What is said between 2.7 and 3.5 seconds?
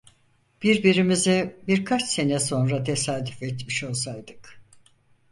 tesadüf